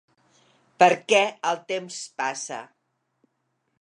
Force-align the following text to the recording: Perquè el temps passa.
Perquè 0.83 1.21
el 1.51 1.61
temps 1.73 1.99
passa. 2.23 2.61